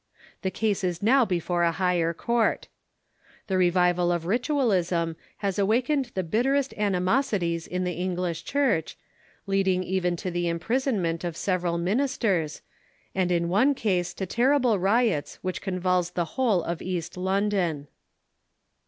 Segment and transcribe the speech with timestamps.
[0.41, 2.67] The case is now before a higher court.
[3.45, 8.97] The revival of ritualism has awakened the bitterest animosities in the English Church,
[9.45, 12.63] leading even to the imprisonment of several ministers,
[13.13, 17.87] and in one case to terrible riots which convulsed the whole of East London.